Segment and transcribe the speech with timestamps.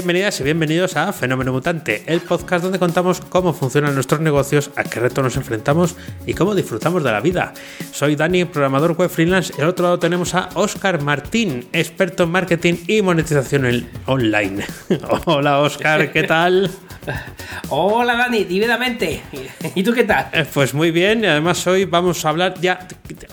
[0.00, 4.82] Bienvenidas y bienvenidos a Fenómeno Mutante, el podcast donde contamos cómo funcionan nuestros negocios, a
[4.82, 5.94] qué retos nos enfrentamos
[6.24, 7.52] y cómo disfrutamos de la vida.
[7.92, 12.30] Soy Dani, programador web freelance, y al otro lado tenemos a Oscar Martín, experto en
[12.30, 14.64] marketing y monetización online.
[15.26, 16.70] Hola Oscar, ¿qué tal?
[17.68, 19.22] Hola Dani, divinamente.
[19.74, 20.28] ¿Y tú qué tal?
[20.32, 22.86] Eh, pues muy bien, y además hoy vamos a hablar ya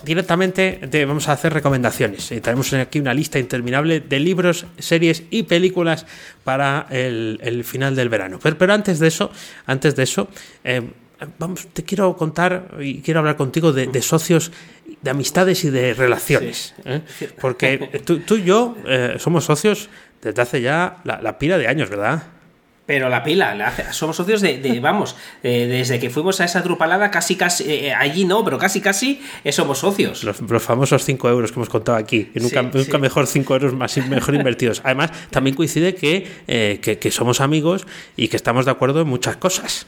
[0.04, 2.30] directamente, de, vamos a hacer recomendaciones.
[2.32, 6.06] Y tenemos aquí una lista interminable de libros, series y películas
[6.48, 8.38] para el, final del verano.
[8.42, 9.30] Pero, antes de eso,
[9.66, 10.28] antes de eso,
[10.64, 10.80] eh,
[11.38, 14.50] vamos, te quiero contar y quiero hablar contigo de, socios,
[15.02, 16.74] de amistades y de relaciones.
[16.86, 17.02] ¿eh?
[17.38, 18.74] Porque tú, y yo
[19.18, 19.90] somos socios
[20.22, 22.22] desde hace ya la, la pila de años, ¿verdad?
[22.88, 27.70] Pero la pila, somos socios de, vamos, desde que fuimos a esa drupalada, casi, casi,
[27.70, 30.24] eh, allí no, pero casi, casi eh, somos socios.
[30.24, 32.62] Los, famosos 5 euros que hemos contado aquí, nunca,
[32.98, 34.80] mejor 5 euros más mejor invertidos.
[34.84, 39.36] Además, también coincide eh, que, que somos amigos y que estamos de acuerdo en muchas
[39.36, 39.86] cosas.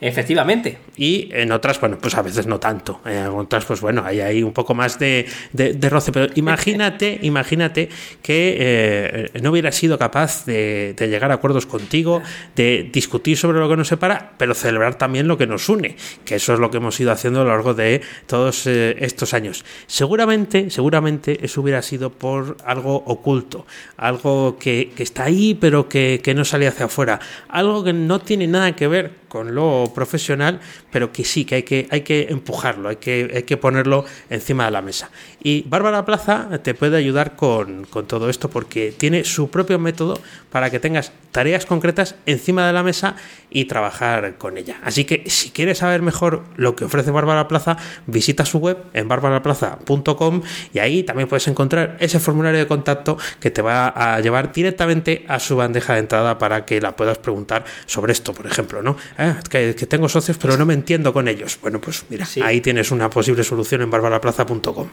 [0.00, 0.78] Efectivamente.
[0.96, 3.00] Y en otras, bueno, pues a veces no tanto.
[3.04, 6.10] En otras, pues bueno, hay ahí un poco más de, de, roce.
[6.10, 7.90] Pero imagínate, imagínate
[8.22, 12.22] que eh, no hubiera sido capaz de, llegar a acuerdos contigo,
[12.56, 16.36] de discutir sobre lo que nos separa, pero celebrar también lo que nos une, que
[16.36, 19.64] eso es lo que hemos ido haciendo a lo largo de todos eh, estos años.
[19.86, 23.66] Seguramente, seguramente eso hubiera sido por algo oculto,
[23.98, 28.20] algo que, que está ahí, pero que, que no sale hacia afuera, algo que no
[28.20, 32.26] tiene nada que ver con lo profesional, pero que sí, que hay que, hay que
[32.30, 35.10] empujarlo, hay que, hay que ponerlo encima de la mesa.
[35.40, 40.18] Y Bárbara Plaza te puede ayudar con, con todo esto porque tiene su propio método
[40.50, 43.14] para que tengas tareas concretas encima de la mesa
[43.50, 44.80] y trabajar con ella.
[44.82, 47.76] Así que si quieres saber mejor lo que ofrece Bárbara Plaza,
[48.06, 53.50] visita su web en barbaraplaza.com y ahí también puedes encontrar ese formulario de contacto que
[53.50, 57.64] te va a llevar directamente a su bandeja de entrada para que la puedas preguntar
[57.86, 58.96] sobre esto, por ejemplo, ¿no?
[59.20, 61.58] Eh, que, tengo socios pero no me entiendo con ellos.
[61.60, 64.88] Bueno, pues mira, ahí tienes una posible solución en barbaraplaza.com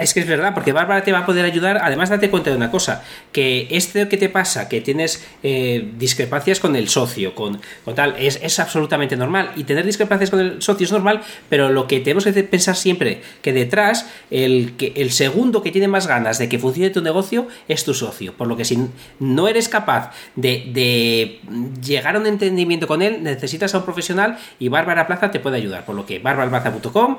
[0.00, 1.80] es que es verdad, porque Bárbara te va a poder ayudar.
[1.82, 3.02] Además, date cuenta de una cosa:
[3.32, 7.60] que esto que te pasa, que tienes eh, discrepancias con el socio, con,
[7.94, 9.52] tal, es, absolutamente normal.
[9.56, 13.22] Y tener discrepancias con el socio es normal, pero lo que tenemos que pensar siempre,
[13.42, 17.48] que detrás, el, que, el segundo que tiene más ganas de que funcione tu negocio
[17.68, 18.34] es tu socio.
[18.34, 18.78] Por lo que si
[19.18, 21.40] no eres capaz de, de
[21.82, 25.56] llegar a un entendimiento con él, necesitas a un profesional y Bárbara Plaza te puede
[25.56, 25.84] ayudar.
[25.84, 27.18] Por lo que barbaraplaza.com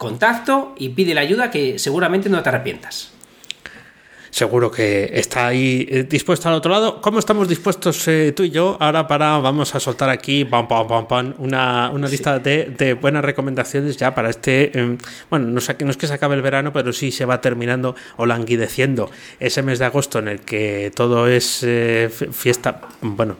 [0.00, 3.12] contacto y pide la ayuda que seguramente no te arrepientas
[4.30, 7.00] seguro que está ahí eh, dispuesto al otro lado.
[7.00, 10.86] ¿Cómo estamos dispuestos eh, tú y yo ahora para, vamos a soltar aquí, pam, pam,
[10.86, 14.98] pam, pam, una, una lista de, de, buenas recomendaciones ya para este, em,
[15.28, 18.26] bueno, no, no es que se acabe el verano, pero sí se va terminando o
[18.26, 23.36] languideciendo ese mes de agosto en el que todo es eh, fiesta, bueno,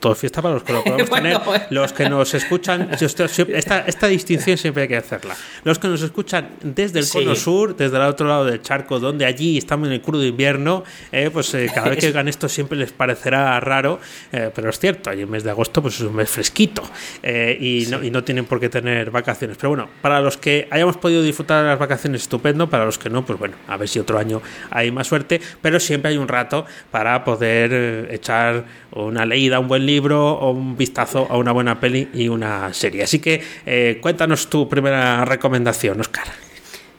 [0.00, 1.40] todo es fiesta para los que lo podemos tener,
[1.70, 6.50] los que nos escuchan, esta, esta distinción siempre hay que hacerla, los que nos escuchan
[6.62, 10.02] desde el cono sur, desde el otro lado del charco, donde allí estamos en el
[10.02, 14.00] crudo invierno, eh, pues eh, cada vez que hagan esto siempre les parecerá raro,
[14.32, 16.82] eh, pero es cierto, hay un mes de agosto pues es un mes fresquito
[17.22, 19.56] y, no, y no tienen por qué tener vacaciones.
[19.56, 23.10] Pero bueno, para los que hayamos podido disfrutar de las vacaciones, estupendo, para los que
[23.10, 26.28] no, pues bueno, a ver si otro año hay más suerte, pero siempre hay un
[26.28, 31.78] rato para poder echar una leída, un buen libro o un vistazo a una buena
[31.80, 33.04] peli y una serie.
[33.04, 36.53] Así que cuéntanos tu primera recomendación, Oscar.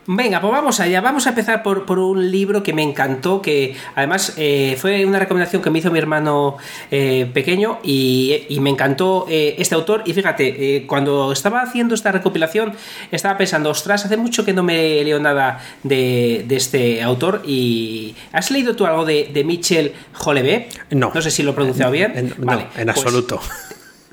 [0.08, 1.00] Venga, pues vamos allá.
[1.00, 5.18] Vamos a empezar por, por un libro que me encantó, que además eh, fue una
[5.18, 6.56] recomendación que me hizo mi hermano
[6.90, 10.02] eh, pequeño y, me encantó eh, este autor.
[10.06, 12.74] Y fíjate, cuando estaba haciendo esta recopilación,
[13.10, 17.42] estaba pensando, ostras, hace mucho que no me leo nada de, este autor.
[17.44, 20.92] Y ¿Has leído tú algo de, de Michel Houellebecq?
[20.92, 21.10] No.
[21.12, 22.12] No sé si lo he pronunciado bien.
[22.16, 23.40] En, vale, en pues absoluto.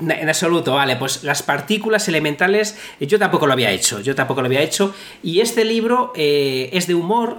[0.09, 4.41] En absoluto, vale, pues las partículas elementales eh, yo tampoco lo había hecho, yo tampoco
[4.41, 7.37] lo había hecho y este libro eh, es de humor,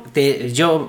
[0.52, 0.88] yo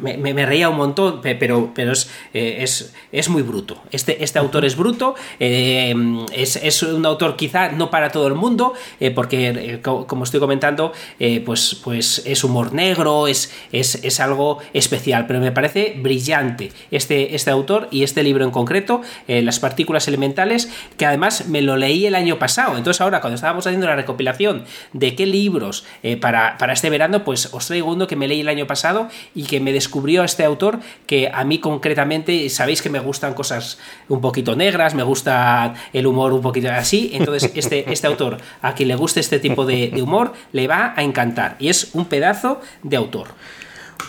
[0.00, 4.64] me, reía un montón, pero, pero es, eh, es, es, muy bruto, este, este autor
[4.64, 8.74] es bruto, es, es, un autor quizá no para todo el mundo,
[9.14, 10.92] porque como estoy comentando,
[11.44, 17.50] pues, pues es humor negro, es, es, algo especial, pero me parece brillante este, este
[17.50, 22.14] autor y este libro en concreto, las partículas elementales, que además me lo leí el
[22.14, 22.76] año pasado.
[22.76, 27.24] Entonces ahora cuando estábamos haciendo la recopilación de qué libros eh, para, para, este verano,
[27.24, 30.44] pues os traigo uno que me leí el año pasado y que me descubrió este
[30.44, 33.78] autor que a mí concretamente, sabéis que me gustan cosas
[34.08, 38.74] un poquito negras, me gusta el humor un poquito así, entonces este, este autor, a
[38.74, 42.06] quien le guste este tipo de, de humor, le va a encantar y es un
[42.06, 43.28] pedazo de autor.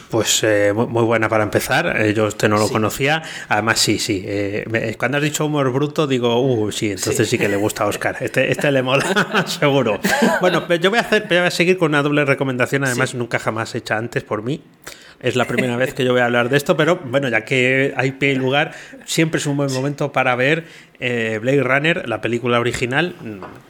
[0.10, 2.02] Pues eh, muy buena para empezar.
[2.02, 3.22] Eh, yo este no lo conocía.
[3.48, 4.24] Además, sí, sí.
[4.26, 7.88] Eh, cuando has dicho humor bruto, digo, uh, sí, entonces sí, que le gusta a
[7.88, 8.18] Oscar.
[8.20, 10.00] Este, este le mola, seguro.
[10.42, 13.76] Bueno, yo voy a, hacer, voy a seguir con una doble recomendación, además, nunca jamás
[13.76, 14.64] hecha antes por mí.
[15.20, 17.94] Es la primera vez que yo voy a hablar de esto, pero bueno, ya que
[17.96, 18.74] hay pie y lugar,
[19.06, 20.66] siempre es un buen momento para ver
[21.00, 23.16] eh, Blade Runner, la película original.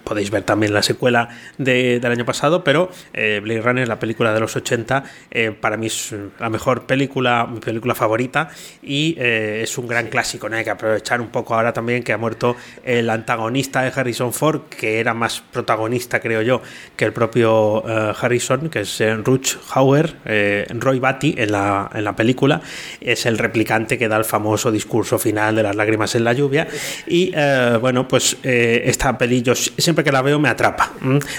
[0.04, 4.40] Podéis ver también la secuela del año pasado, pero eh, Blade Runner, la película de
[4.40, 8.50] los 80, eh, para mí es la mejor película, mi película favorita
[8.82, 10.50] y es un gran clásico.
[10.50, 10.56] ¿no?
[10.56, 14.62] Hay que aprovechar un poco ahora también que ha muerto el antagonista de Harrison Ford,
[14.70, 16.62] que era más protagonista, creo yo,
[16.96, 20.16] que el propio Harrison, que es Ruch Hauer,
[20.70, 22.62] Roy Batty en la, en la película.
[23.02, 26.68] Es el replicante que da el famoso discurso final de las lágrimas en la lluvia.
[27.06, 30.94] Y y eh, bueno, pues eh, esta peli yo siempre que la veo me atrapa.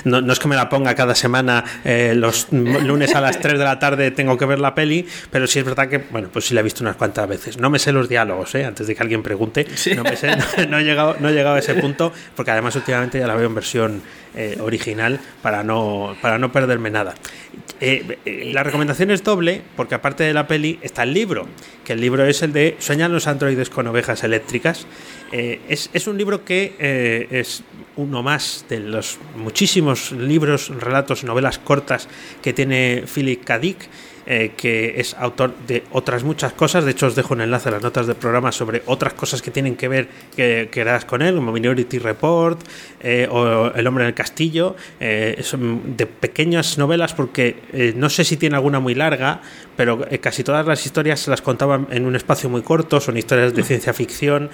[0.04, 3.64] No, es que me la ponga cada semana eh, los lunes a las 3 de
[3.64, 6.54] la tarde tengo que ver la peli, pero sí es verdad que, bueno, pues sí
[6.54, 7.58] la he visto unas cuantas veces.
[7.58, 9.66] No me sé los diálogos, antes de que alguien pregunte.
[9.96, 10.36] No me sé,
[10.68, 13.46] no, he llegado, no he llegado a ese punto, porque además últimamente ya la veo
[13.46, 14.02] en versión
[14.60, 17.14] original para no, para no perderme nada.
[17.80, 21.48] la recomendación es doble, porque aparte de la peli está el libro,
[21.84, 24.86] que el libro es el de Sueñan los androides con ovejas eléctricas.
[25.32, 27.62] Eh, es, un libro que eh, es
[27.96, 32.08] uno más de los muchísimos libros, relatos, novelas cortas
[32.42, 33.58] que tiene Philip K.
[33.60, 33.88] Dick
[34.32, 36.84] eh, que es autor de otras muchas cosas.
[36.84, 39.50] De hecho, os dejo un enlace a las notas del programa sobre otras cosas que
[39.50, 40.06] tienen que ver
[40.36, 42.60] que, que harás con él, como Minority Report
[43.00, 44.76] eh, o El hombre en el castillo.
[45.00, 49.42] Eh, son de pequeñas novelas porque no sé si tiene alguna muy larga,
[49.76, 53.00] pero casi todas las historias se las contaban en un espacio muy corto.
[53.00, 54.50] Son historias de ciencia ficción,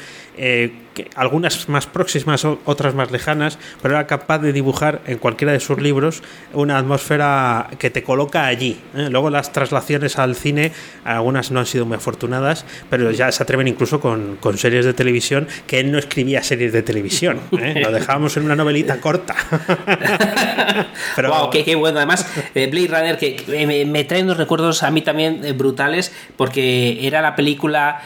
[1.17, 5.83] algunas más próximas, otras más lejanas, pero era capaz de dibujar en cualquiera de sus
[5.83, 6.23] libros
[6.55, 8.81] una atmósfera que te coloca allí.
[8.95, 10.73] Luego las traslaciones al cine,
[11.05, 14.95] algunas no han sido muy afortunadas, pero ya se atreven incluso con, con series de
[14.95, 17.81] televisión, que él no escribía series de televisión, ¿eh?
[17.83, 19.35] lo dejábamos en una novelita corta.
[21.17, 21.99] pero, wow, qué, bueno.
[21.99, 27.07] Además, eh, Blade Runner, que me, trae unos recuerdos a mí también eh, brutales, porque
[27.07, 28.03] era la película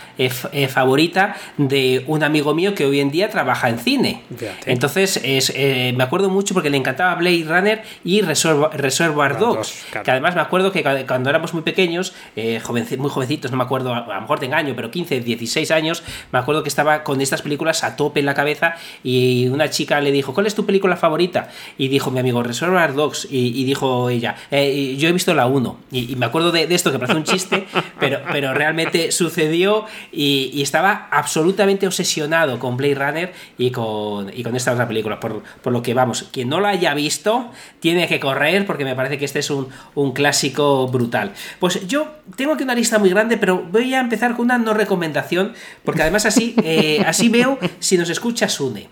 [0.68, 4.22] favorita de un amigo mío que hoy en día trabaja en cine.
[4.66, 10.34] Entonces, es, me acuerdo mucho porque le encantaba Blade Runner y Reservoir, Dogs, que además
[10.34, 12.60] me acuerdo que cuando era muy pequeños, eh,
[12.98, 16.02] muy jovencitos, no me acuerdo, a, lo mejor te engaño, pero 15, 16 años,
[16.32, 20.00] me acuerdo que estaba con estas películas a tope en la cabeza y una chica
[20.00, 21.50] le dijo, ¿cuál es tu película favorita?
[21.78, 25.76] Y dijo mi amigo, Reservoir Dogs, y, dijo ella, eh, yo he visto la 1,
[25.90, 27.66] y, me acuerdo de, esto que parece un chiste,
[28.00, 34.72] pero, realmente sucedió y, estaba absolutamente obsesionado con Blade Runner y con, y con esta
[34.72, 37.50] otra película, por, lo que vamos, quien no la haya visto
[37.80, 41.29] tiene que correr porque me parece que este es un clásico brutal.
[41.58, 44.74] Pues yo tengo aquí una lista muy grande, pero voy a empezar con una no
[44.74, 45.54] recomendación,
[45.84, 48.88] porque además así, eh, así veo si nos escucha Sune.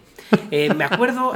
[0.51, 1.33] Eh, me acuerdo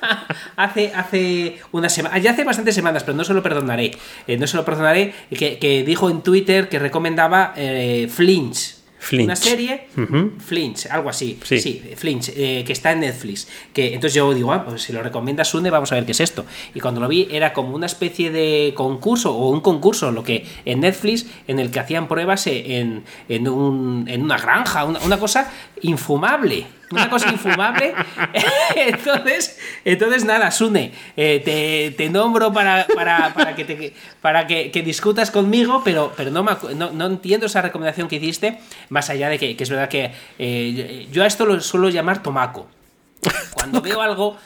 [0.56, 3.92] hace, hace una semana, ya hace bastantes semanas, pero no se lo perdonaré.
[4.26, 7.54] Eh, no se lo perdonaré, que, dijo en Twitter que recomendaba
[8.08, 8.79] Flinch.
[9.12, 9.88] Una serie,
[10.38, 11.38] Flinch, algo así.
[11.42, 13.48] Sí, Flinch, eh, que está en Netflix.
[13.72, 16.20] Que, entonces yo digo, ah, pues si lo recomienda Sune, vamos a ver qué es
[16.20, 16.44] esto.
[16.74, 20.46] Y cuando lo vi, era como una especie de concurso, o un concurso, lo que
[20.64, 25.50] en Netflix, en el que hacían pruebas en, en, un, en una granja, una cosa
[25.82, 27.94] infumable una cosa infumable.
[28.76, 35.82] entonces, entonces nada, Sune, eh, te, nombro para, para, que, te, para que, discutas conmigo,
[35.84, 39.88] pero, pero no, no, entiendo esa recomendación que hiciste, más allá de que, es verdad
[39.88, 42.68] que eh, yo a esto lo suelo llamar tomaco.
[43.52, 44.36] Cuando veo algo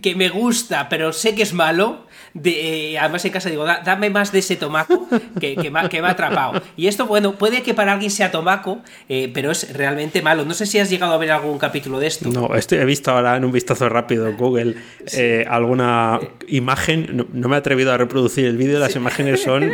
[0.00, 4.08] que me gusta, pero sé que es malo, de, eh, además en casa digo, dame
[4.10, 5.06] más de ese tomaco
[5.40, 6.62] que, que, me, ha atrapado.
[6.76, 10.44] Y esto, bueno, puede que para alguien sea tomaco, eh, pero es realmente malo.
[10.44, 12.30] No sé si has llegado a ver algún capítulo de esto.
[12.30, 14.76] No, estoy, he visto ahora en un vistazo rápido en Google
[15.12, 19.70] eh, alguna imagen, no, me he atrevido a reproducir el vídeo, las imágenes son,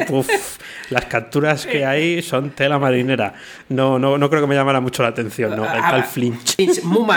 [0.91, 3.35] las capturas que hay son tela marinera.
[3.69, 5.65] No, no, no creo que me llamara mucho la atención, ¿no?
[5.65, 6.57] El tal Flinch.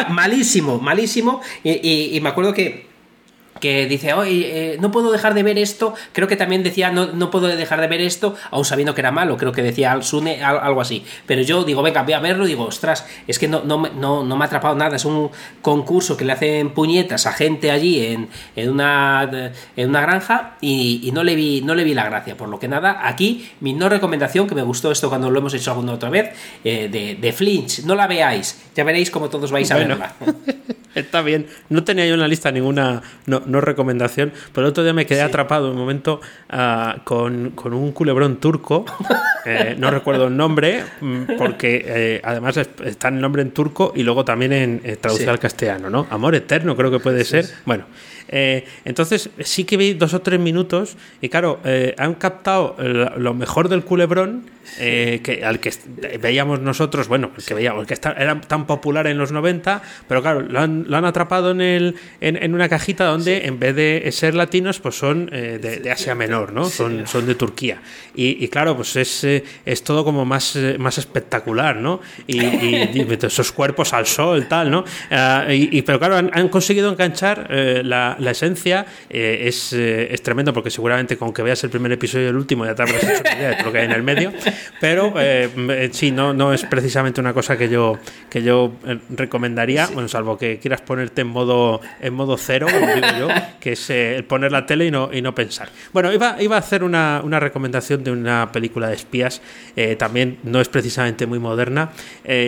[0.10, 1.42] malísimo, malísimo.
[1.64, 2.91] y me acuerdo que
[3.62, 7.13] que dice, oye, eh, no puedo dejar de ver esto, creo que también decía, no,
[7.13, 10.03] no puedo dejar de ver esto, aún sabiendo que era malo, creo que decía Al
[10.03, 11.06] Sune algo así.
[11.25, 14.24] Pero yo digo, venga, voy a verlo y digo, ostras, es que no, no, no,
[14.24, 15.30] no me ha atrapado nada, es un
[15.62, 21.10] concurso que le hacen puñetas a gente allí en, en, una, en una granja y,
[21.13, 22.36] no, le vi, no le vi la gracia.
[22.36, 25.53] Por lo que nada, aquí mi no recomendación, que me gustó esto cuando lo hemos
[25.53, 26.32] hecho alguna otra vez,
[26.63, 30.13] eh, de, de, Flinch, no la veáis, ya veréis cómo todos vais a verla.
[30.96, 34.94] Está bien, no tenía yo en la lista ninguna no, recomendación, pero el otro día
[34.94, 36.20] me quedé atrapado un momento
[36.52, 38.86] uh, con, con, un culebrón turco,
[39.46, 44.04] eh, no recuerdo el nombre, mm, porque eh, además está el nombre en turco y
[44.04, 46.08] luego también en eh, traducido al castellano, ¿no?
[46.10, 47.46] Amor eterno creo que puede ser.
[47.66, 47.86] Bueno,
[48.32, 53.34] eh, entonces sí que vi dos o tres minutos y claro, eh, han captado lo
[53.34, 55.74] mejor del culebrón eh, que, al que
[56.22, 60.60] veíamos nosotros, bueno, que veíamos que era tan popular en los 90, pero claro, lo
[60.60, 65.26] han, atrapado en, el, en, una cajita donde en vez de ser latinos, pues son
[65.26, 66.66] de, Asia Menor, ¿no?
[66.66, 67.82] Son, son de Turquía.
[68.16, 69.26] Y, claro, pues es,
[69.66, 72.00] es todo como más, más espectacular, ¿no?
[72.28, 72.40] Y,
[73.22, 74.86] esos cuerpos al sol, tal, ¿no?
[75.50, 77.50] y, pero claro, han, han conseguido enganchar
[77.84, 81.92] la, la esencia eh, es, eh, es, tremendo porque seguramente con que veas el primer
[81.92, 83.92] episodio y el último ya te habrás hecho una idea de lo que hay en
[83.92, 84.32] el medio,
[84.80, 87.98] pero eh, sí, no, no es precisamente una cosa que yo,
[88.30, 88.74] que yo
[89.10, 93.28] recomendaría, bueno, salvo que quieras ponerte en modo, en modo cero, como digo yo,
[93.60, 95.70] que es el poner la tele y no, y no pensar.
[95.94, 99.42] Bueno, iba, iba a hacer una, una recomendación de una película de espías,
[99.98, 101.92] también no es precisamente muy moderna.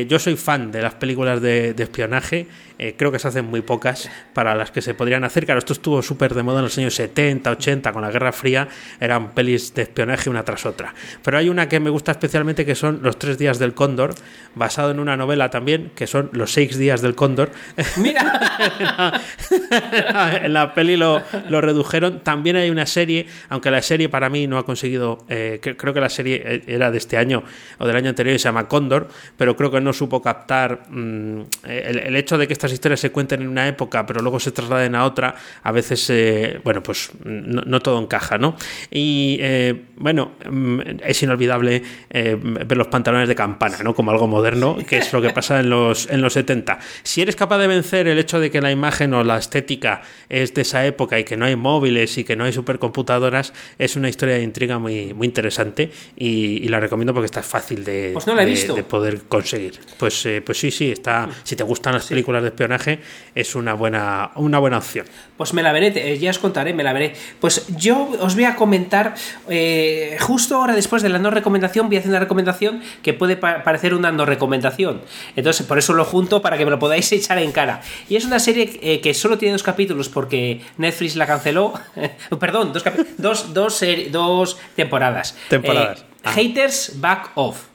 [0.07, 2.47] yo soy fan de las películas de, de espionaje.
[2.79, 5.45] Eh, creo que se hacen muy pocas para las que se podrían hacer.
[5.45, 8.67] Claro, esto estuvo súper de moda en los años 70, 80, con la Guerra Fría,
[8.99, 10.93] eran pelis de espionaje una tras otra.
[11.23, 14.13] Pero hay una que me gusta especialmente que son Los tres días del cóndor,
[14.55, 17.51] basado en una novela también, que son Los seis días del cóndor.
[17.97, 19.21] Mira,
[20.43, 21.21] en, la, peli lo,
[21.61, 22.19] redujeron.
[22.19, 26.01] También hay una serie, aunque la serie para mí no ha conseguido, eh, creo que
[26.01, 27.43] la serie eh, era de este año
[27.77, 31.41] o del año anterior y se llama Cóndor, pero creo que no supo captar mm,
[31.67, 34.51] el, el hecho de que estas historias se cuenten en una época, pero luego se
[34.51, 38.55] trasladen a otra, a veces, eh, bueno, pues no, todo encaja, ¿no?
[38.89, 43.93] Y eh, bueno, mm, es inolvidable eh, ver los pantalones de campana, ¿no?
[43.93, 46.79] Como algo moderno, que es lo que pasa en los, en los 70.
[47.03, 50.53] Si eres capaz de vencer el hecho de que la imagen o la estética es
[50.53, 54.09] de esa época y que no hay móviles y que no hay supercomputadoras, es una
[54.09, 58.33] historia de intriga muy, muy interesante y, la recomiendo porque está fácil de, pues no
[58.33, 58.73] la he visto.
[58.73, 59.79] de, poder conseguir.
[59.99, 61.29] Pues, pues sí, sí, está.
[61.43, 62.99] Si te gustan las películas de espionaje
[63.35, 65.05] es una buena, una buena opción.
[65.37, 67.13] Pues me la veré, eh, ya os contaré, me la veré.
[67.39, 69.15] Pues yo os voy a comentar,
[69.49, 73.35] eh, justo ahora después de la no recomendación, voy a hacer una recomendación que puede
[73.35, 75.01] parecer una no recomendación.
[75.35, 77.81] Entonces, por eso lo junto para que me lo podáis echar en cara.
[78.09, 81.73] Y es una serie eh, que solo tiene dos capítulos porque Netflix la canceló.
[82.39, 82.83] Perdón, dos,
[83.17, 85.35] dos, dos, dos temporadas.
[85.49, 86.05] Temporadas.
[86.23, 87.72] Haters Back Off.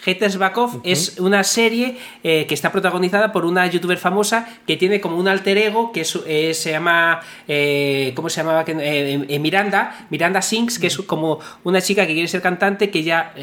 [0.00, 4.76] Haters Back Off es una serie eh, que está protagonizada por una youtuber famosa que
[4.76, 7.20] tiene como un alter ego que eh, se llama.
[7.46, 8.64] Eh, ¿Cómo se llamaba?
[8.64, 10.06] Miranda.
[10.10, 13.34] Miranda Sinks, que es como una chica que quiere ser cantante que ya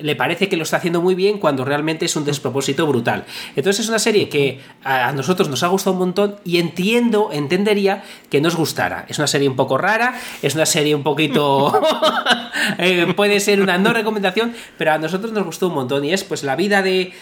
[0.00, 3.24] le parece que lo está haciendo muy bien cuando realmente es un despropósito brutal.
[3.56, 8.02] Entonces es una serie que a nosotros nos ha gustado un montón y entiendo, entendería
[8.28, 9.06] que nos gustara.
[9.08, 11.80] Es una serie un poco rara, es una serie un poquito...
[12.78, 16.24] Eh, puede ser una no recomendación, pero a nosotros nos gustó un montón y es
[16.24, 17.12] pues la vida de,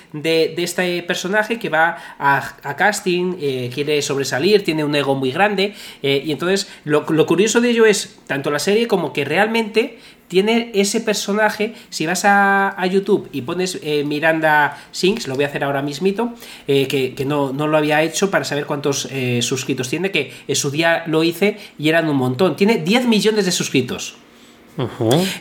[0.57, 6.23] este personaje que va a, casting, eh, quiere sobresalir, tiene un ego muy grande eh,
[6.25, 10.71] y entonces lo, lo curioso de ello es tanto la serie como que realmente tiene
[10.75, 15.65] ese personaje, si vas a, YouTube y pones eh, Miranda Sinks, lo voy a hacer
[15.65, 16.33] ahora mismito,
[16.67, 20.57] eh, que, no, no, lo había hecho para saber cuántos eh, suscritos tiene, que en
[20.57, 22.57] su día lo hice y eran un montón.
[22.57, 24.17] Tiene 10 millones de suscritos.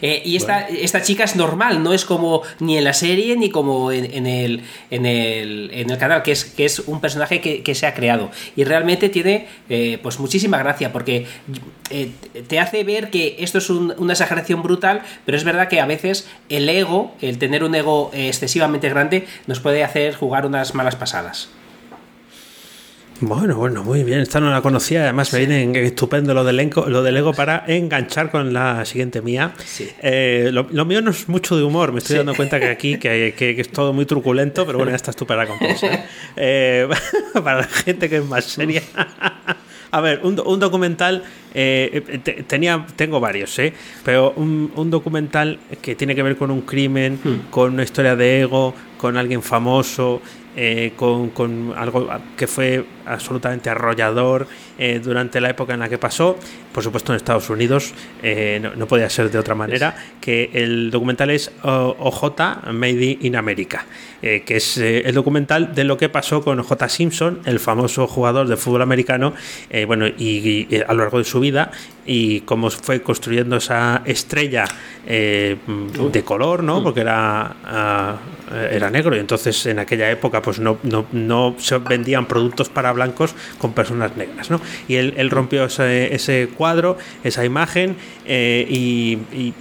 [0.01, 3.50] Eh, y esta, esta chica es normal, no es como ni en la serie ni
[3.50, 7.75] como en, el, en, el, en el canal, que es, que es un personaje que,
[7.75, 8.32] se ha creado.
[8.56, 11.27] Y realmente tiene eh, pues muchísima gracia, porque
[11.91, 12.12] eh,
[12.48, 16.27] te hace ver que esto es una exageración brutal, pero es verdad que a veces
[16.50, 21.50] el ego, el tener un ego excesivamente grande, nos puede hacer jugar unas malas pasadas.
[23.19, 24.19] Bueno, bueno, muy bien.
[24.19, 25.01] Esta no la conocía.
[25.01, 29.53] Además, me viene estupendo lo del, lo del Ego para enganchar con la siguiente mía.
[30.03, 31.91] Eh, lo, mío no es mucho de humor.
[31.93, 35.12] Me estoy dando cuenta que aquí que, es todo muy truculento, pero bueno, ya está
[35.12, 36.05] estupenda la compensa.
[36.36, 36.88] Eh,
[37.33, 38.83] para la gente que es más seria.
[39.89, 43.74] A ver, un, documental, eh, tenía, tengo varios, ¿eh?
[44.03, 47.50] pero un, un, documental que tiene que ver con un crimen, hmm.
[47.50, 50.21] con una historia de ego, con alguien famoso
[50.59, 54.47] eh, con, con, algo que fue absolutamente arrollador
[54.79, 56.35] eh, durante la época en la que pasó,
[56.73, 60.89] por supuesto en Estados Unidos, eh, no, no, podía ser de otra manera, que el
[60.89, 63.85] documental es OJ Made in America,
[64.19, 68.57] que es el documental de lo que pasó con OJ Simpson, el famoso jugador de
[68.57, 69.33] fútbol americano,
[69.85, 71.71] bueno, y, y, a lo largo de su vida,
[72.07, 74.65] y cómo fue construyendo esa estrella
[75.05, 76.81] de color, ¿no?
[76.81, 78.17] Porque era,
[78.51, 82.69] uh, era negro y entonces en aquella época pues no, no, no se vendían productos
[82.69, 84.59] para blancos con personas negras, ¿no?
[84.87, 89.53] Y él, él rompió ese, ese, cuadro, esa imagen y, y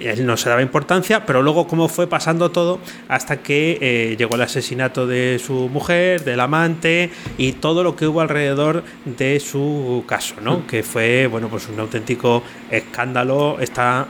[0.00, 4.36] él no se daba importancia, pero luego cómo fue pasando todo hasta que eh, llegó
[4.36, 10.04] el asesinato de su mujer, del amante y todo lo que hubo alrededor de su
[10.06, 10.58] caso, ¿no?
[10.58, 10.66] Mm.
[10.66, 13.58] Que fue, bueno, pues un auténtico escándalo.
[13.60, 14.06] Está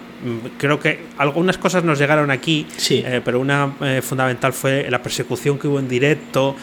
[0.56, 3.02] creo que algunas cosas nos llegaron aquí, sí.
[3.04, 6.54] eh, pero una eh, fundamental fue la persecución que hubo en directo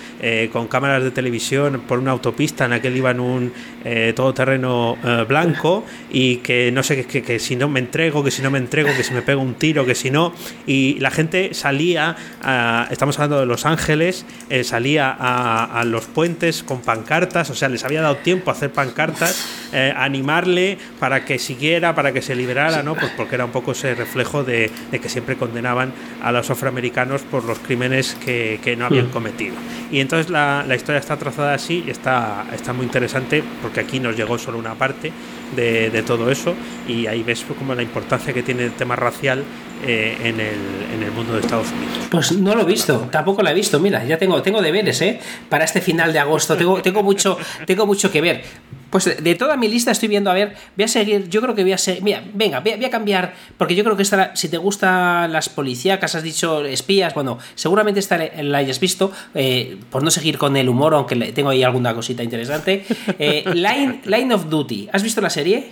[0.54, 4.14] con cámaras de televisión por una autopista en la que él iba en un eh,
[4.16, 8.42] todoterreno blanco y que no sé, que, que, que, si no me entrego, que si
[8.42, 10.34] no me entrego, que si me pego un tiro, que si no.
[10.66, 14.26] Y la gente salía, a, estamos hablando de Los Ángeles,
[14.64, 18.72] salía a, a, los puentes con pancartas, o sea, les había dado tiempo a hacer
[18.72, 22.96] pancartas, a animarle para que siguiera, para que se liberara, ¿no?
[22.96, 27.22] Pues porque era un poco ese reflejo de, de, que siempre condenaban a los afroamericanos
[27.22, 29.12] por los crímenes que, que no habían mm.
[29.12, 29.56] cometido.
[29.92, 34.00] Y entonces la, la, historia está trazada así y está, está muy interesante porque aquí
[34.00, 35.12] nos llegó solo una parte
[35.56, 36.54] de, de todo eso
[36.88, 39.44] y ahí ves como la importancia que tiene el tema racial
[39.88, 40.60] eh, en, el,
[40.94, 42.08] en, el, mundo de Estados Unidos.
[42.12, 43.80] Pues no lo he visto, tampoco lo he visto.
[43.80, 45.20] Mira, ya tengo, tengo deberes, ¿eh?
[45.48, 46.58] Para este final de agosto.
[46.58, 48.44] Tengo, tengo, mucho, tengo mucho que ver.
[48.90, 51.64] Pues de toda mi lista estoy viendo, a ver, voy a seguir, yo creo que
[51.64, 54.36] voy a seguir, mira, venga, voy a, voy a cambiar, porque yo creo que esta,
[54.36, 59.78] si te gustan las policíacas, has dicho espías, bueno, seguramente esta la hayas visto, eh,
[59.92, 62.86] por no seguir con el humor, aunque tengo ahí alguna cosita interesante.
[63.20, 65.68] Eh, Line, Line of Duty, ¿has visto la serie?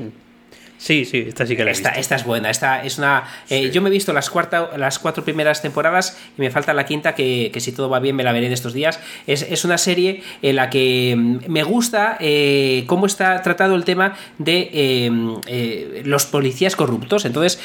[0.78, 2.02] Sí, sí, esta sí que la he esta, visto.
[2.02, 2.50] esta es buena.
[2.50, 3.24] Esta es una.
[3.50, 3.72] Eh, sí.
[3.72, 7.16] Yo me he visto las, cuarta, las cuatro primeras temporadas y me falta la quinta,
[7.16, 9.00] que, que si todo va bien me la veré en estos días.
[9.26, 11.16] Es, es una serie en la que
[11.48, 17.26] me gusta eh, cómo está tratado el tema de eh, los policías corruptos.
[17.26, 17.60] Entonces,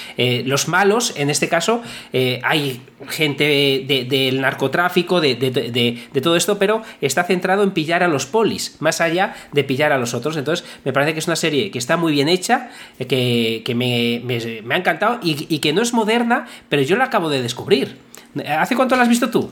[0.46, 6.58] los malos, en este caso, hay gente del de, de narcotráfico, de, de, todo esto,
[6.58, 10.36] pero está centrado en pillar a los polis, más allá de pillar a los otros.
[10.36, 12.70] Entonces, me parece que es una serie que está muy bien hecha
[13.06, 17.04] que, que me, me, ha encantado y, y, que no es moderna, pero yo la
[17.04, 17.98] acabo de descubrir.
[18.46, 19.50] ¿Hace cuánto la has visto tú?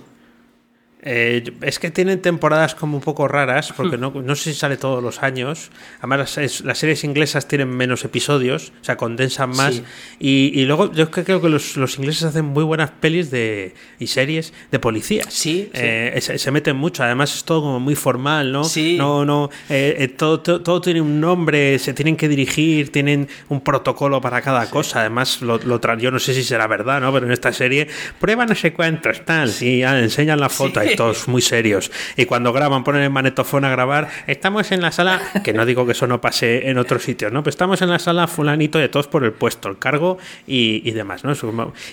[1.02, 4.76] Eh, es que tienen temporadas como un poco raras, porque no, no sé si sale
[4.76, 5.70] todos los años.
[5.98, 9.76] Además, las, las, series inglesas tienen menos episodios, o sea, condensan más.
[9.76, 9.84] Sí.
[10.18, 14.08] Y, y, luego yo creo que los, los, ingleses hacen muy buenas pelis de, y
[14.08, 15.32] series de policías.
[15.32, 15.70] Sí.
[15.72, 18.64] Eh, Se, se, meten mucho, además es todo como muy formal, ¿no?
[18.64, 18.96] Sí.
[18.98, 23.62] No, no, eh, todo, todo, todo, tiene un nombre, se tienen que dirigir, tienen un
[23.62, 24.70] protocolo para cada sí.
[24.70, 25.00] cosa.
[25.00, 27.10] Además, lo, lo yo no sé si será verdad, ¿no?
[27.12, 30.82] Pero en esta serie, prueba no sé cuántos, tal, y ah, enseñan la foto.
[30.82, 31.90] Sí todos muy serios.
[32.16, 35.86] Y cuando graban, ponen el manetofón a grabar, estamos en la sala, que no digo
[35.86, 37.42] que eso no pase en otros sitios, ¿no?
[37.42, 40.92] Pero estamos en la sala fulanito de todos por el puesto, el cargo y, y
[40.92, 41.32] demás, ¿no?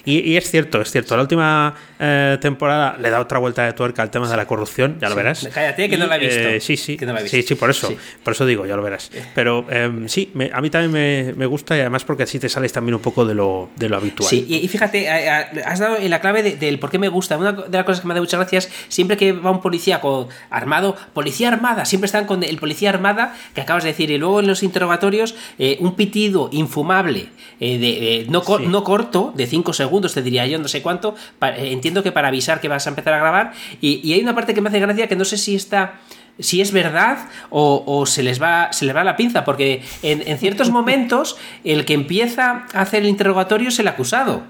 [0.06, 1.16] Y, y, es cierto, es cierto.
[1.16, 4.98] La última eh, temporada le da otra vuelta de tuerca al tema de la corrupción,
[5.00, 5.18] ya lo sí.
[5.18, 5.50] verás.
[5.54, 6.40] Cállate, que y, no la he visto.
[6.40, 6.98] Eh, sí, sí.
[7.02, 7.30] No visto.
[7.30, 7.88] Sí, sí, por eso.
[7.88, 7.98] Sí.
[8.24, 9.12] Por eso digo, ya lo verás.
[9.36, 12.50] Pero eh, sí, me, a mí también me, me, gusta y además porque así te
[12.50, 14.30] sales también un poco de lo, de lo habitual.
[14.30, 17.38] Sí, y, fíjate, has dado en la clave de, del por qué me gusta.
[17.38, 20.28] Una de las cosas que me da muchas gracias, siempre que va un policía con,
[20.50, 24.40] armado, policía armada, siempre están con el policía armada que acabas de decir, y luego
[24.40, 28.68] en los interrogatorios eh, un pitido infumable, eh, de, no, sí.
[28.68, 32.12] no, corto, de 5 segundos, te diría yo, no sé cuánto, para, eh, entiendo que
[32.12, 34.70] para avisar que vas a empezar a grabar, y, y, hay una parte que me
[34.70, 36.00] hace gracia que no sé si está
[36.40, 40.22] si es verdad o, o, se les va se les va la pinza porque en,
[40.28, 44.44] en ciertos momentos el que empieza a hacer el interrogatorio es el acusado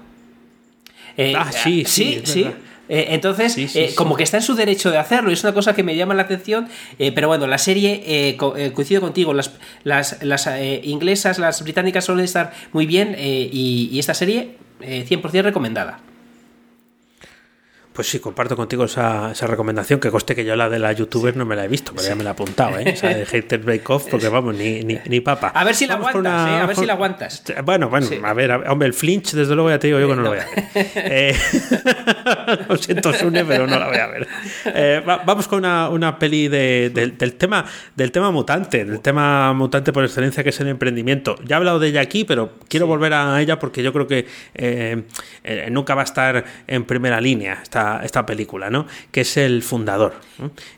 [1.18, 2.50] eh, ah, sí, sí, sí, sí.
[2.88, 3.94] Eh, entonces, sí, sí, eh, sí.
[3.94, 6.22] como que está en su derecho de hacerlo, es una cosa que me llama la
[6.22, 9.52] atención, eh, pero bueno, la serie, co eh, coincido contigo, las,
[9.84, 15.42] las, las eh, inglesas, las británicas suelen estar muy bien y, y, esta serie 100%
[15.42, 16.00] recomendada.
[17.98, 21.36] Pues sí, comparto contigo esa, esa, recomendación, que coste que yo la de la youtuber
[21.36, 22.10] no me la he visto, pero sí.
[22.10, 22.92] ya me la he apuntado, ¿eh?
[22.94, 25.48] O sea, de Haters Break Off, porque vamos, ni, ni, ni papa.
[25.48, 26.58] A ver si la vamos aguantas, una...
[26.58, 26.60] ¿eh?
[26.60, 27.42] A ver si la aguantas.
[27.64, 28.20] Bueno, bueno, sí.
[28.22, 30.22] a, ver, a ver, hombre, el flinch, desde luego ya te digo yo que no,
[30.22, 30.28] no.
[30.28, 30.64] lo voy a ver.
[30.94, 31.36] eh,
[32.68, 34.28] lo siento, Sune, pero no la voy a ver.
[34.66, 37.64] Eh, va, vamos con una, una peli de, de, del, tema,
[37.96, 41.34] del tema mutante, del tema mutante por excelencia que es el emprendimiento.
[41.44, 42.90] Ya he hablado de ella aquí, pero quiero sí.
[42.90, 45.02] volver a ella porque yo creo que eh,
[45.72, 47.58] nunca va a estar en primera línea.
[47.60, 48.86] Está esta, película, ¿no?
[49.10, 50.14] Que es El Fundador.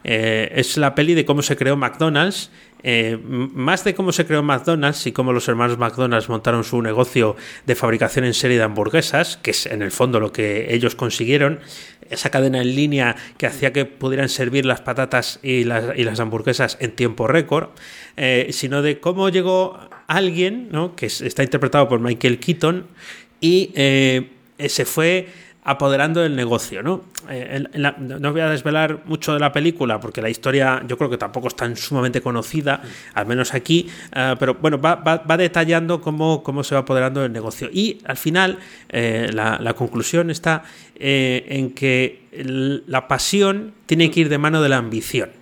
[0.05, 2.51] Eh, es la peli de cómo se creó McDonald's.
[2.83, 7.37] Eh, más de cómo se creó McDonald's y cómo los hermanos McDonald's montaron su negocio
[7.67, 11.61] de fabricación en serie de hamburguesas, que es en el fondo lo que ellos consiguieron,
[12.09, 16.93] esa cadena en línea que hacía que pudieran servir las patatas y las, hamburguesas en
[16.93, 17.69] tiempo récord,
[18.49, 20.97] sino de cómo llegó alguien, ¿no?
[20.97, 22.87] que está interpretado por Michael Keaton,
[23.43, 23.73] y
[24.69, 25.29] se fue
[25.71, 26.83] apoderando del negocio.
[26.83, 27.05] ¿no?
[27.29, 27.65] Eh,
[27.99, 31.49] no voy a desvelar mucho de la película porque la historia yo creo que tampoco
[31.49, 32.83] es tan sumamente conocida,
[33.15, 37.33] al menos aquí, eh, pero bueno, va, va, detallando cómo, cómo, se va apoderando del
[37.33, 37.69] negocio.
[37.73, 40.65] Y al final eh, la, la, conclusión está
[41.03, 45.40] en que la pasión tiene que ir de mano de la ambición.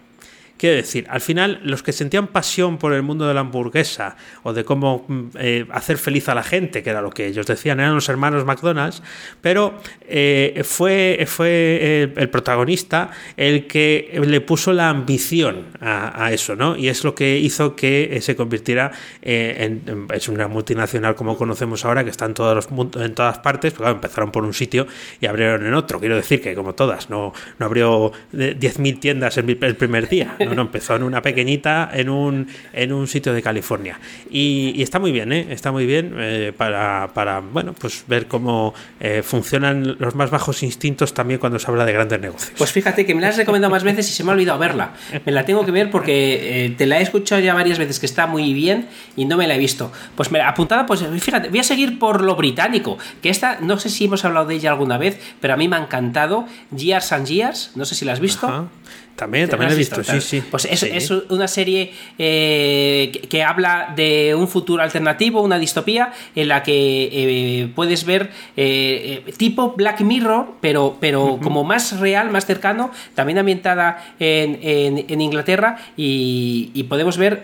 [0.59, 4.53] Quiero decir, al final, los que sentían pasión por el mundo de la hamburguesa o
[4.53, 7.79] de cómo mm, eh, hacer feliz a la gente, que era lo que ellos decían,
[7.79, 9.01] eran los hermanos McDonald's,
[9.41, 16.57] pero eh, fue, fue eh, el protagonista el que le puso la ambición a, eso,
[16.57, 16.77] ¿no?
[16.77, 18.91] Y es lo que hizo que se convirtiera
[19.23, 23.73] en, es una multinacional como conocemos ahora, que está en, todos los, en todas partes,
[23.75, 24.89] porque empezaron por un sitio
[25.21, 26.01] y abrieron en otro.
[26.01, 30.37] Quiero decir que, como todas, no, no abrió 10.000 tiendas el, el primer día.
[30.63, 33.99] Empezó en una pequeñita en un, en un sitio de California.
[34.31, 35.47] Y, está muy bien, ¿eh?
[35.51, 40.63] Está muy bien eh, para, para, bueno, pues ver cómo eh, funcionan los más bajos
[40.63, 42.53] instintos también cuando se habla de grandes negocios.
[42.57, 44.93] Pues fíjate que me la has recomendado más veces y se me ha olvidado verla.
[45.25, 48.27] Me la tengo que ver porque te la he escuchado ya varias veces que está
[48.27, 49.93] muy bien y no me la he visto.
[50.17, 53.89] Pues me apuntada, pues fíjate, voy a seguir por lo británico, que esta, no sé
[53.89, 56.47] si hemos hablado de ella alguna vez, pero a mí me ha encantado.
[56.75, 58.69] Years and Years, no sé si la has visto.
[59.19, 60.43] También, también he visto, sí, sí.
[60.49, 66.47] Pues es, es una serie eh, que, habla de un futuro alternativo, una distopía, en
[66.47, 72.47] la que eh, puedes ver eh, tipo Black Mirror, pero, pero como más real, más
[72.47, 77.43] cercano, también ambientada en, Inglaterra, y, y, podemos ver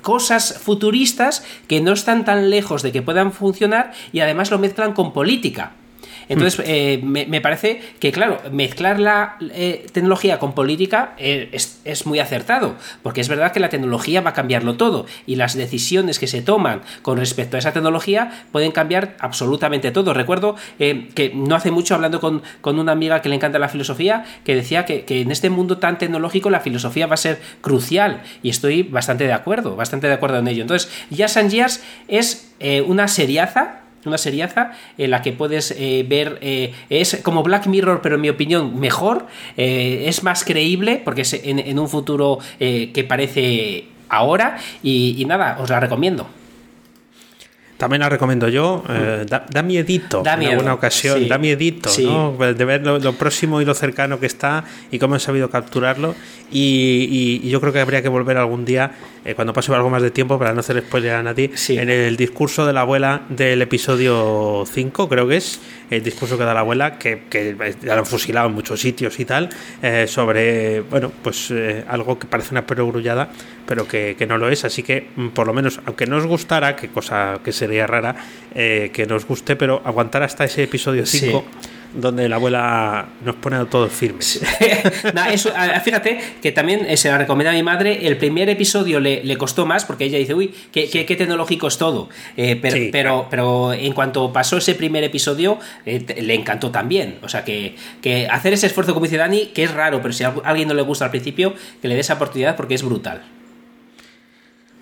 [0.00, 4.94] cosas futuristas que no están tan lejos de que puedan funcionar y además lo mezclan
[4.94, 5.72] con política.
[6.28, 12.18] Entonces, eh, me, parece que, claro, mezclar la eh, tecnología con política eh, es, muy
[12.20, 16.26] acertado, porque es verdad que la tecnología va a cambiarlo todo y las decisiones que
[16.26, 20.14] se toman con respecto a esa tecnología pueden cambiar absolutamente todo.
[20.14, 24.54] Recuerdo que no hace mucho hablando con, una amiga que le encanta la filosofía, que
[24.54, 28.50] decía que, que en este mundo tan tecnológico la filosofía va a ser crucial y
[28.50, 30.62] estoy bastante de acuerdo, bastante de acuerdo en ello.
[30.62, 30.90] Entonces,
[31.36, 32.52] and Jazz es
[32.86, 38.00] una seriaza una seriaza en la que puedes eh, ver, eh, es como Black Mirror,
[38.02, 43.06] pero en mi opinión mejor, eh, es más creíble porque es en, un futuro que
[43.08, 46.26] parece ahora y, nada, os la recomiendo.
[47.78, 48.84] También la recomiendo yo.
[49.26, 51.26] da, miedito en alguna ocasión.
[51.28, 52.36] Da miedito, ¿no?
[52.36, 56.14] De ver lo, próximo y lo cercano que está y cómo han sabido capturarlo.
[56.50, 58.92] Y, y, yo creo que habría que volver algún día
[59.28, 62.16] eh, cuando pase algo más de tiempo, para no hacer spoiler a nadie, en el
[62.16, 65.60] discurso de la abuela del episodio 5, creo que es,
[65.90, 69.20] el discurso que da la abuela, que, que ya lo han fusilado en muchos sitios
[69.20, 69.50] y tal,
[69.82, 73.28] eh, sobre, bueno, pues eh, algo que parece una perogrullada,
[73.66, 74.64] pero que, que, no lo es.
[74.64, 78.16] Así que, mm, por lo menos, aunque no os gustara, que cosa que sería rara,
[78.54, 81.44] que nos guste, pero aguantar hasta ese episodio 5
[81.94, 84.40] donde la abuela nos pone a todos firmes.
[85.84, 88.06] fíjate que también eh, se la recomienda a mi madre.
[88.06, 92.08] El primer episodio le, costó más porque ella dice, uy, qué, qué, tecnológico es todo.
[92.36, 97.18] Eh, pero, pero, pero, en cuanto pasó ese primer episodio, eh, le encantó también.
[97.22, 100.24] O sea que, que hacer ese esfuerzo, como dice Dani, que es raro, pero si
[100.24, 103.22] a alguien no le gusta al principio, que le dé esa oportunidad porque es brutal.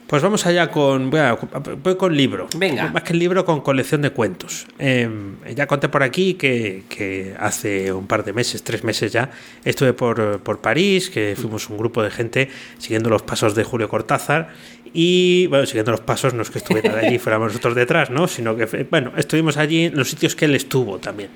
[0.06, 1.10] Pues vamos allá con.
[1.10, 2.46] Voy, con libro.
[2.56, 2.90] Venga.
[2.90, 4.66] Más que el libro, con colección de cuentos.
[4.78, 9.30] Em, ya conté por aquí que, hace un par de meses, tres meses ya,
[9.64, 14.50] estuve por, París, que fuimos un grupo de gente siguiendo los pasos de Julio Cortázar.
[14.94, 18.28] Y bueno, siguiendo los pasos, no es que estuviera allí y fuéramos nosotros detrás, ¿no?
[18.28, 21.30] Sino que, bueno, estuvimos allí en los sitios que él estuvo también,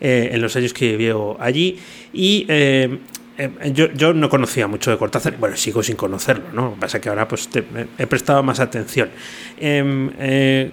[0.00, 1.78] eh, en los años que vivió allí.
[2.12, 2.98] Y eh,
[3.38, 6.62] eh, yo, yo, no conocía mucho de Cortázar, bueno, sigo sin conocerlo, ¿no?
[6.66, 7.48] Lo que pasa es que ahora pues
[7.98, 9.10] he prestado más atención.
[9.58, 10.70] Em, eh,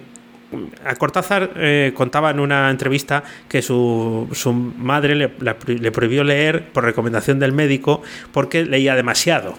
[0.84, 6.68] a Cortázar eh, contaba en una entrevista que su, su madre le, le, prohibió leer
[6.72, 9.56] por recomendación del médico porque leía demasiado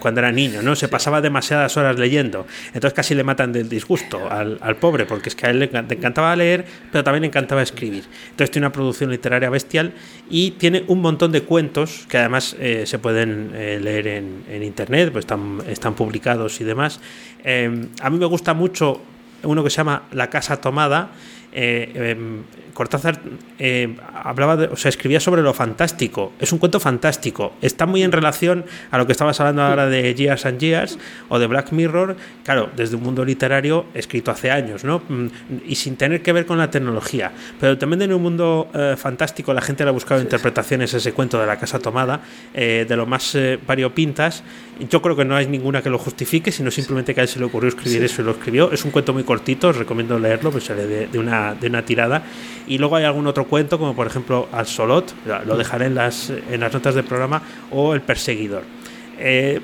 [0.00, 0.74] cuando era, niño, ¿no?
[0.76, 2.46] Se pasaba demasiadas horas leyendo.
[2.68, 5.64] Entonces casi le matan del disgusto al, al pobre, porque es que a él le,
[5.66, 8.04] encantaba leer, pero también le encantaba escribir.
[8.30, 9.92] Entonces tiene una producción literaria bestial
[10.28, 14.62] y tiene un montón de cuentos que además eh, se pueden eh, leer en, en,
[14.62, 17.00] internet, pues están, están publicados y demás.
[17.44, 19.02] a mí me gusta mucho
[19.44, 21.33] uno que se llama La Casa Tomada, eh,
[22.74, 23.20] Cortázar
[23.60, 26.32] eh, hablaba, de, o sea, escribía sobre lo fantástico.
[26.40, 27.52] Es un cuento fantástico.
[27.62, 31.38] Está muy en relación a lo que estabas hablando ahora de Years and Years o
[31.38, 32.16] de Black Mirror.
[32.42, 35.02] Claro, desde un mundo literario escrito hace años, ¿no?
[35.08, 35.26] Mm,
[35.66, 37.32] y sin tener que ver con la tecnología.
[37.60, 41.12] Pero también en un mundo eh, fantástico la gente le ha buscado interpretaciones a ese
[41.12, 42.20] cuento de la casa tomada,
[42.52, 43.36] de lo más
[43.66, 44.42] variopintas.
[44.90, 47.38] Yo creo que no hay ninguna que lo justifique, sino simplemente que a él se
[47.38, 48.72] le ocurrió escribir eso y lo escribió.
[48.72, 52.22] Es un cuento muy cortito, os recomiendo leerlo, pues sale de, una, de una tirada.
[52.66, 55.12] Y luego hay algún otro cuento, como por ejemplo Al Solot,
[55.44, 58.62] lo dejaré en las, en las notas del programa, o El Perseguidor.
[59.18, 59.60] Eh,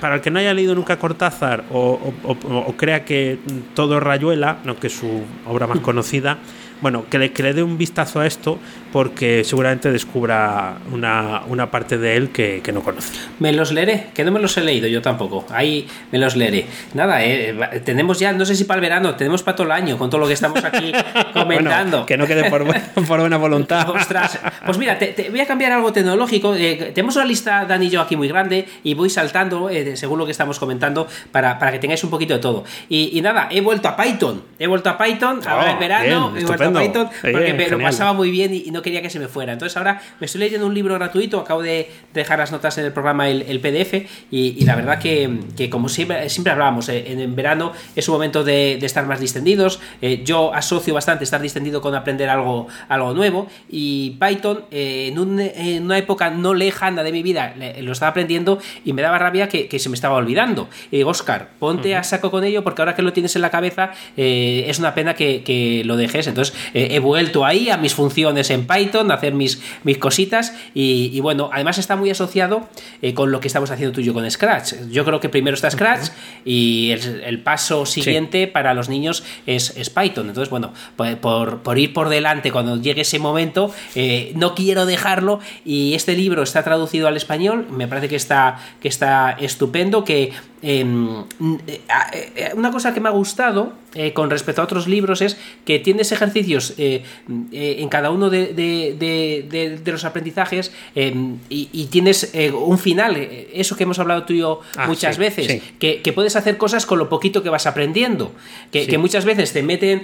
[0.00, 3.38] para el que no haya leído nunca Cortázar o, o, crea que
[3.74, 6.38] todo es Rayuela, no que es su obra más conocida,
[6.80, 8.58] bueno, que le, que le dé un vistazo a esto
[8.92, 13.12] porque seguramente descubra una, una parte de él que, que, no conoce.
[13.38, 15.44] Me los leeré, que no me los he leído yo tampoco.
[15.50, 16.66] Ahí me los leeré.
[16.94, 19.98] Nada, eh, tenemos ya, no sé si para el verano, tenemos para todo el año
[19.98, 20.92] con todo lo que estamos aquí
[21.32, 22.06] comentando.
[22.06, 22.64] que no quede por,
[23.06, 23.88] por buena voluntad.
[23.90, 26.54] Ostras, pues mira, te, voy a cambiar algo tecnológico.
[26.54, 30.18] Eh, tenemos una lista, Dani y yo, aquí muy grande y voy saltando eh, según
[30.18, 32.64] lo que estamos comentando para, para, que tengáis un poquito de todo.
[32.88, 34.42] Y, nada, he vuelto a Python.
[34.58, 36.34] He vuelto a Python ahora en verano.
[36.36, 39.18] he vuelto Python porque me lo pasaba muy bien y, y no quería que se
[39.18, 39.52] me fuera.
[39.52, 42.92] Entonces ahora me estoy leyendo un libro gratuito, acabo de dejar las notas en el
[42.92, 48.08] programa, el, PDF, y, la verdad que, como siempre, siempre hablábamos, eh, en, verano es
[48.08, 49.80] un momento de, estar más distendidos.
[50.02, 55.84] Eh, yo asocio bastante estar distendido con aprender algo, algo nuevo, y Python eh, en,
[55.84, 59.78] una época no lejana de mi vida lo estaba aprendiendo y me daba rabia que,
[59.78, 60.68] se me estaba olvidando.
[60.90, 63.50] Y digo, Oscar, ponte a saco con ello porque ahora que lo tienes en la
[63.50, 66.26] cabeza es una pena que, lo dejes.
[66.26, 71.50] Entonces he vuelto ahí a mis funciones en Python, hacer mis, mis cositas y, bueno,
[71.52, 72.68] además está muy asociado
[73.02, 74.74] eh, con lo que estamos haciendo tú y yo con Scratch.
[74.90, 76.10] Yo creo que primero está Scratch
[76.44, 80.28] y el, paso siguiente para los niños es, Python.
[80.28, 84.86] Entonces, bueno, pues, por, por, ir por delante cuando llegue ese momento, eh, no quiero
[84.86, 90.04] dejarlo y este libro está traducido al español, me parece que está, que está estupendo,
[90.04, 91.24] que em,
[91.66, 93.72] eh, una cosa que me ha gustado
[94.14, 100.04] con respecto a otros libros es que tienes ejercicios en cada uno de, de, los
[100.04, 101.14] aprendizajes eh,
[101.48, 105.18] y, tienes eh, un final, eh, eso que hemos hablado tú y yo ah, muchas
[105.18, 108.32] veces, Que, puedes hacer cosas con lo poquito que vas aprendiendo,
[108.72, 110.02] que, muchas veces te meten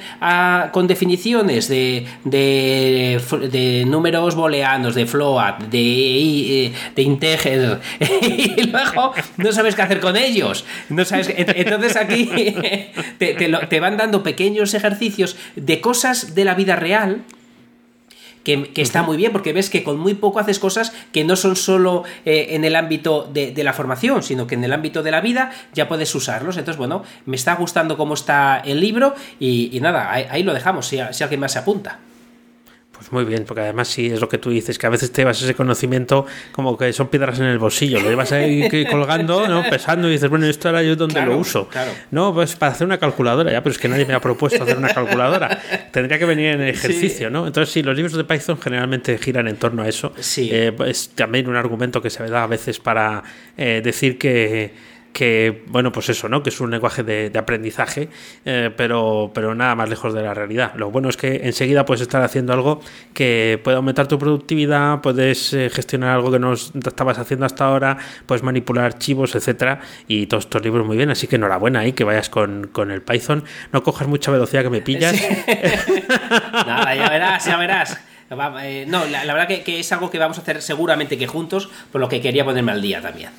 [0.72, 7.80] con definiciones de, de, números booleanos, de float, de, de integer,
[8.20, 10.16] y luego no sabes qué hacer con
[10.88, 12.30] No sabes, entonces aquí
[13.18, 17.24] te, te van dando pequeños ejercicios de cosas de la vida real
[18.44, 21.56] que, está muy bien, porque ves que con muy poco haces cosas que no son
[21.56, 25.20] solo eh, en el ámbito de, la formación, sino que en el ámbito de la
[25.20, 26.56] vida ya puedes usarlos.
[26.58, 30.98] Entonces, bueno, me está gustando cómo está el libro y, nada, ahí, lo dejamos, si,
[31.10, 31.98] si alguien más se apunta.
[32.96, 35.22] Pues muy bien, porque además sí es lo que tú dices, que a veces te
[35.22, 39.68] llevas ese conocimiento como que son piedras en el bolsillo, lo llevas ahí colgando, ¿no?
[39.68, 41.68] pesando y dices, bueno, esto era yo donde lo uso.
[42.10, 44.78] No, pues para hacer una calculadora, ya, pero es que nadie me ha propuesto hacer
[44.78, 45.60] una calculadora.
[45.90, 47.46] Tendría que venir en el ejercicio, ¿no?
[47.46, 50.12] Entonces, sí, los libros de Python generalmente giran en torno a eso.
[50.18, 50.48] Sí.
[50.52, 53.22] Eh, es también un argumento que se da a veces para
[53.56, 56.42] eh, decir que que, bueno, pues eso, ¿no?
[56.42, 58.08] Que es un lenguaje de, aprendizaje,
[58.44, 60.72] eh, pero, pero nada más lejos de la realidad.
[60.74, 62.80] Lo bueno es que enseguida puedes estar haciendo algo
[63.14, 67.96] que puede aumentar tu productividad, puedes eh, gestionar algo que no estabas haciendo hasta ahora,
[68.26, 72.02] puedes manipular archivos, etcétera, y todos estos libros muy bien, así que enhorabuena ahí, que
[72.02, 73.44] vayas con, el Python.
[73.72, 75.14] No cojas mucha velocidad que me pillas.
[76.52, 78.00] nada, ya verás, ya verás.
[78.62, 81.70] Eh, no, la, verdad que, que, es algo que vamos a hacer seguramente que juntos,
[81.92, 83.30] por lo que quería ponerme al día también.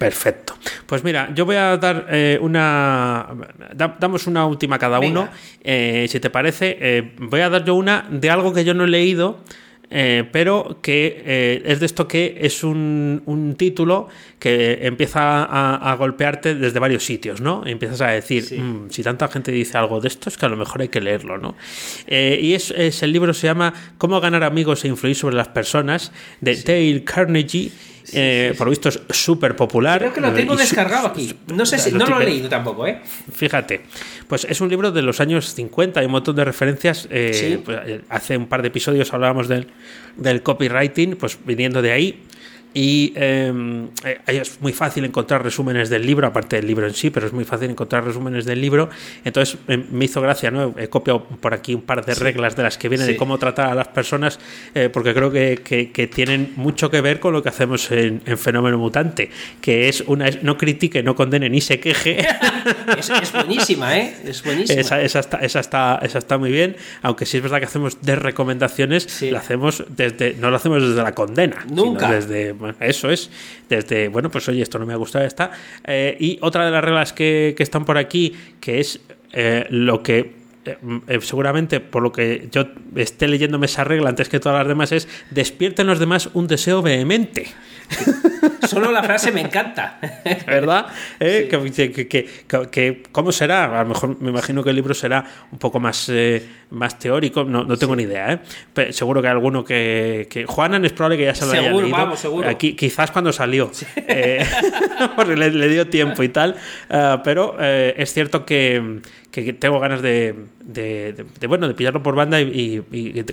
[0.00, 0.54] Perfecto.
[0.86, 3.28] Pues mira, yo voy a dar eh, una.
[3.74, 5.28] damos una última cada uno.
[5.62, 8.84] Eh, si te parece, eh, voy a dar yo una de algo que yo no
[8.84, 9.44] he leído.
[9.90, 14.08] pero que es de esto que es un, título
[14.38, 17.66] que empieza a, golpearte desde varios sitios, ¿no?
[17.66, 20.56] empiezas a decir, mm, si tanta gente dice algo de esto, es que a lo
[20.56, 21.56] mejor hay que leerlo, ¿no?
[22.06, 22.70] y es,
[23.02, 27.72] el libro se llama Cómo ganar amigos e influir sobre las personas, de Dale Carnegie
[28.12, 30.00] eh, por lo visto es súper popular.
[30.00, 31.34] Creo que lo tengo descargado aquí.
[31.54, 31.92] No sé si.
[31.92, 33.00] No lo he leído tampoco, ¿eh?
[33.32, 33.82] Fíjate.
[34.28, 37.08] Pues es un libro de los años 50, hay un montón de referencias.
[37.10, 39.66] Eh, pues, eh, hace un par de episodios hablábamos del,
[40.16, 42.22] del copywriting, pues viniendo de ahí.
[42.72, 47.10] Y em, eh, es muy fácil encontrar resúmenes del libro, aparte del libro en sí,
[47.10, 48.88] pero es muy fácil encontrar resúmenes del libro.
[49.24, 50.74] Entonces em, me hizo gracia, ¿no?
[50.78, 53.70] He copiado por aquí un par de reglas de las que vienen de cómo tratar
[53.70, 54.38] a las personas,
[54.74, 55.60] eh, porque creo que,
[55.92, 59.30] que, tienen mucho que ver con lo que hacemos en, Fenómeno Mutante,
[59.60, 62.18] que es una no critique, no condene ni se queje.
[62.98, 64.16] es, buenísima, ¿eh?
[64.24, 64.80] Es buenísima.
[64.80, 68.00] Esa, esa, está, esa, está, esa está muy bien, aunque sí es verdad que hacemos
[68.00, 72.10] de recomendaciones, la hacemos desde, no lo hacemos desde la condena, Nunca.
[72.10, 73.30] desde eso es,
[73.68, 75.50] desde, bueno, pues oye, esto no me ha gustado, está.
[75.84, 79.00] Eh, y otra de las reglas que, están por aquí, que es
[79.32, 84.40] eh, lo que eh, seguramente por lo que yo esté leyéndome esa regla antes que
[84.40, 87.46] todas las demás es despierten los demás un deseo vehemente.
[88.66, 89.98] Solo la frase me encanta.
[90.46, 90.86] ¿Verdad?
[91.18, 91.48] ¿Eh?
[92.70, 93.80] Que, ¿Cómo será?
[93.80, 97.44] A lo mejor me imagino que el libro será un poco más, eh, más teórico,
[97.44, 98.32] no, no tengo ni idea.
[98.32, 98.92] ¿eh?
[98.92, 101.90] seguro que hay alguno que, Juanan es probable que ya se lo haya leído.
[101.90, 102.48] Vamos, seguro.
[102.48, 104.44] Aquí, quizás cuando salió, eh,
[105.16, 106.56] porque le, dio tiempo y tal.
[107.24, 112.82] pero es cierto que que tengo ganas de, de, bueno de pillarlo por banda y,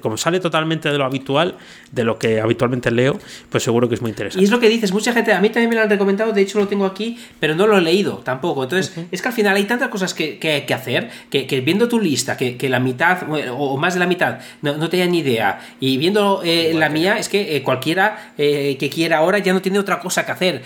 [0.02, 1.56] como sale totalmente de lo habitual
[1.92, 4.70] de lo que habitualmente leo pues seguro que es muy interesante y es lo que
[4.70, 7.18] dices mucha gente a mí también me lo han recomendado de hecho lo tengo aquí
[7.40, 10.38] pero no lo he leído tampoco entonces es que al final hay tantas cosas que,
[10.38, 13.20] que, que hacer que, viendo tu lista que, la mitad
[13.52, 17.18] o más de la mitad no, no tenía ni idea y viendo eh, la mía
[17.18, 20.64] es que eh, cualquiera eh, que quiera ahora ya no tiene otra cosa que hacer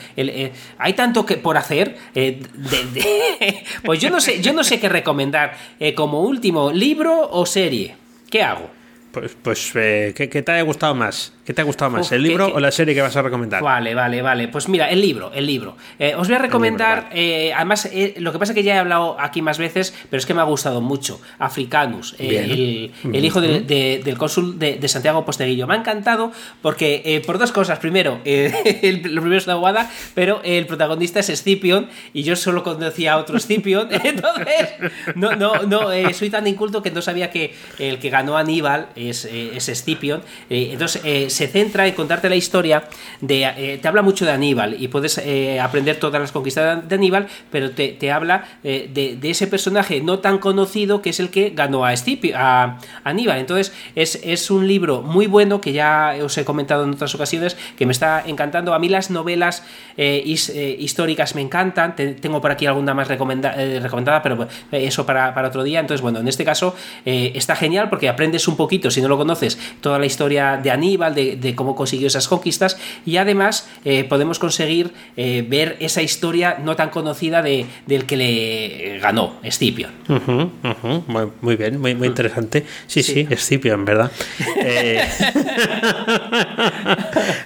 [0.77, 1.97] hay tanto que por hacer
[3.85, 5.55] pues yo no sé yo no sé qué recomendar
[5.95, 7.95] como último libro o serie?
[8.29, 8.69] ¿Qué hago?
[9.11, 11.33] Pues, pues ¿qué, te ha gustado más?
[11.45, 13.63] ¿Qué te ha gustado más, el libro o la serie que vas a recomendar?
[13.63, 14.47] Vale, vale, vale.
[14.47, 15.75] Pues mira, el libro, el libro.
[15.97, 18.77] Eh, os voy a recomendar, eh, además, eh, lo que pasa es que ya he
[18.77, 21.19] hablado aquí más veces, pero es que me ha gustado mucho.
[21.39, 25.65] Africanus, el, hijo del cónsul de, Santiago Posteguillo.
[25.65, 27.79] Me ha encantado porque, por dos cosas.
[27.79, 32.61] Primero, el, lo primero es una guada, pero el protagonista es Scipion y yo solo
[32.63, 33.87] conocía a otro Scipion.
[34.03, 38.89] Entonces, no, no, no, soy tan inculto que no sabía que el que ganó Aníbal
[38.95, 40.21] es, es Scipion.
[40.49, 42.83] entonces, se centra en contarte la historia
[43.19, 43.43] de.
[43.43, 47.27] Eh, te habla mucho de Aníbal y puedes eh, aprender todas las conquistas de Aníbal,
[47.49, 51.85] pero te, habla eh, de, ese personaje no tan conocido que es el que ganó
[51.85, 51.93] a,
[52.35, 53.39] a Aníbal.
[53.39, 57.85] Entonces, es, un libro muy bueno que ya os he comentado en otras ocasiones que
[57.85, 58.73] me está encantando.
[58.73, 59.63] A mí las novelas
[59.97, 61.95] históricas me encantan.
[61.95, 65.79] tengo por aquí alguna más recomendada, pero eso para, para, otro día.
[65.79, 69.57] Entonces, bueno, en este caso está genial porque aprendes un poquito, si no lo conoces,
[69.79, 74.39] toda la historia de Aníbal, de de, cómo consiguió esas conquistas y además eh, podemos
[74.39, 79.91] conseguir eh, ver esa historia no tan conocida de, del que le ganó, Escipión.
[81.41, 82.65] Muy, bien, muy, muy interesante.
[82.87, 84.11] Sí, sí, Escipión, ¿verdad?
[84.63, 85.01] Eh,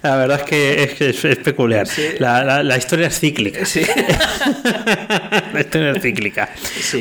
[0.06, 1.88] la verdad es que es, peculiar.
[2.20, 3.60] La, historia es cíclica.
[5.54, 6.50] la historia es cíclica.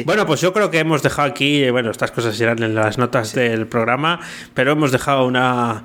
[0.05, 3.35] Bueno, pues yo creo que hemos dejado aquí, bueno, estas cosas irán en las notas
[3.35, 4.21] del programa,
[4.55, 5.85] pero hemos dejado una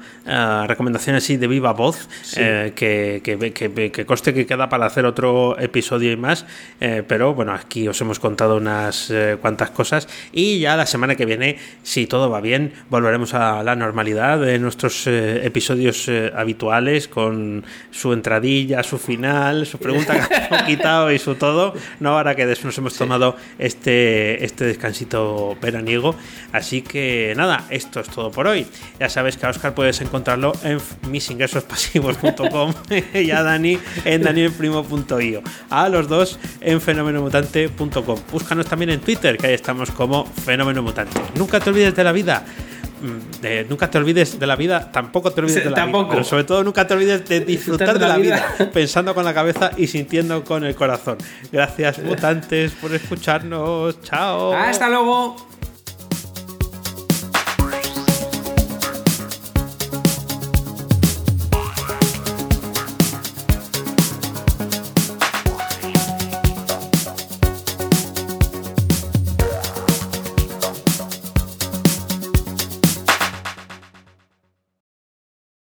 [0.68, 6.12] recomendación así de viva voz, eh, que, que, coste que queda para hacer otro episodio
[6.12, 6.46] y más,
[6.80, 11.16] eh, pero bueno, aquí os hemos contado unas eh, cuantas cosas y ya la semana
[11.16, 17.66] que viene, si todo va bien, volveremos a la normalidad de nuestros episodios habituales con
[17.92, 22.46] su entradilla, su final, su pregunta que hemos quitado y su todo, no ahora que
[22.46, 26.16] nos hemos tomado este, este descansito veraniego,
[26.52, 28.66] así que nada, esto es todo por hoy.
[29.00, 32.74] Ya sabes que a Oscar puedes encontrarlo en misingresospasivos.com
[33.14, 35.42] y a Dani en danielprimo.io.
[35.70, 38.20] A los dos en fenomenomutante.com.
[38.32, 41.20] Búscanos también en Twitter, que ahí estamos como Fenómeno Mutante.
[41.36, 42.46] Nunca te olvides de la vida.
[43.02, 46.44] Mm, nunca te olvides de la vida, tampoco te olvides de la vida, pero sobre
[46.44, 50.44] todo nunca te olvides de disfrutar de la, vida, pensando con la cabeza y sintiendo
[50.44, 51.18] con el corazón.
[51.52, 54.02] Gracias, mutantes, por escucharnos.
[54.02, 54.54] Chao.
[54.54, 55.49] Hasta luego.